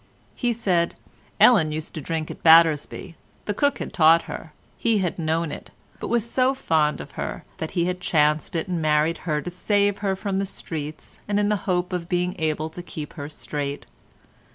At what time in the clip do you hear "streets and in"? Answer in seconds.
10.47-11.49